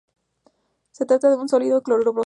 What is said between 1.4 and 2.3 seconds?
sólido incoloro volátil.